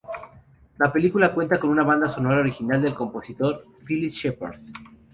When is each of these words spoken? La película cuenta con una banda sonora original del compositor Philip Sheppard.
La 0.79 0.91
película 0.91 1.31
cuenta 1.31 1.59
con 1.59 1.69
una 1.69 1.83
banda 1.83 2.07
sonora 2.07 2.39
original 2.39 2.81
del 2.81 2.95
compositor 2.95 3.67
Philip 3.85 4.09
Sheppard. 4.09 4.59